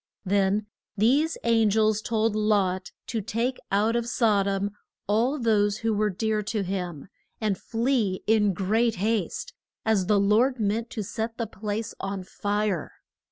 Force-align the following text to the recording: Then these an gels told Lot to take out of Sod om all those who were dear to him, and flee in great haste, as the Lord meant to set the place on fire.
Then 0.25 0.65
these 0.97 1.35
an 1.43 1.69
gels 1.69 2.01
told 2.01 2.35
Lot 2.35 2.89
to 3.05 3.21
take 3.21 3.59
out 3.71 3.95
of 3.95 4.07
Sod 4.07 4.47
om 4.47 4.71
all 5.05 5.37
those 5.37 5.77
who 5.85 5.93
were 5.93 6.09
dear 6.09 6.41
to 6.41 6.63
him, 6.63 7.07
and 7.39 7.55
flee 7.55 8.23
in 8.25 8.55
great 8.55 8.95
haste, 8.95 9.53
as 9.85 10.07
the 10.07 10.19
Lord 10.19 10.59
meant 10.59 10.89
to 10.89 11.03
set 11.03 11.37
the 11.37 11.45
place 11.45 11.93
on 11.99 12.23
fire. 12.23 12.93